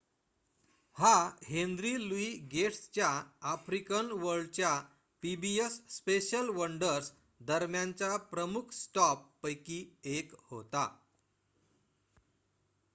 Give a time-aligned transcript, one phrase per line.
[0.97, 1.11] हा
[1.47, 3.09] Henry Louis गेट्सच्या
[3.49, 4.71] African वर्ल्डच्या
[5.23, 7.11] पीबीएस स्पेशल वंडर्स
[7.43, 9.79] दरम्यानच्या प्रमुख स्टॉप्स पैकी
[10.15, 10.87] 1 होता